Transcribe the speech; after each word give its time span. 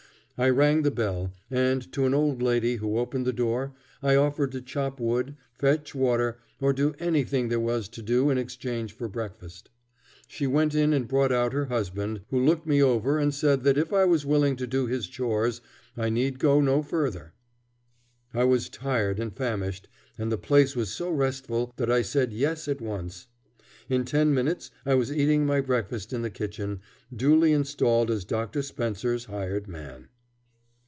I 0.37 0.49
rang 0.49 0.81
the 0.81 0.89
bell, 0.89 1.31
and 1.51 1.91
to 1.93 2.05
an 2.07 2.15
old 2.15 2.41
lady 2.41 2.77
who 2.77 2.97
opened 2.97 3.27
the 3.27 3.33
door 3.33 3.75
I 4.01 4.15
offered 4.15 4.51
to 4.53 4.61
chop 4.63 4.99
wood, 4.99 5.35
fetch 5.53 5.93
water, 5.93 6.39
or 6.59 6.73
do 6.73 6.95
anything 6.97 7.47
there 7.49 7.59
was 7.59 7.87
to 7.89 8.01
do 8.01 8.31
in 8.31 8.39
exchange 8.39 8.91
for 8.91 9.07
breakfast. 9.07 9.69
She 10.27 10.47
went 10.47 10.73
in 10.73 10.93
and 10.93 11.07
brought 11.07 11.31
out 11.31 11.53
her 11.53 11.65
husband, 11.65 12.21
who 12.31 12.43
looked 12.43 12.65
me 12.65 12.81
over 12.81 13.19
and 13.19 13.31
said 13.31 13.61
that 13.65 13.77
if 13.77 13.93
I 13.93 14.03
was 14.05 14.25
willing 14.25 14.55
to 14.55 14.65
do 14.65 14.87
his 14.87 15.05
chores 15.05 15.61
I 15.95 16.09
need 16.09 16.39
go 16.39 16.59
no 16.59 16.81
farther. 16.81 17.33
I 18.33 18.43
was 18.45 18.67
tired 18.67 19.19
and 19.19 19.31
famished, 19.37 19.87
and 20.17 20.31
the 20.31 20.39
place 20.39 20.75
was 20.75 20.89
so 20.89 21.11
restful 21.11 21.71
that 21.75 21.91
I 21.91 22.01
said 22.01 22.33
yes 22.33 22.67
at 22.67 22.81
once. 22.81 23.27
In 23.89 24.05
ten 24.05 24.33
minutes 24.33 24.71
I 24.87 24.95
was 24.95 25.13
eating 25.13 25.45
my 25.45 25.61
breakfast 25.61 26.11
in 26.11 26.23
the 26.23 26.31
kitchen, 26.31 26.79
duly 27.15 27.51
installed 27.51 28.09
as 28.09 28.25
Dr. 28.25 28.63
Spencer's 28.63 29.25
hired 29.25 29.67
man. 29.67 30.07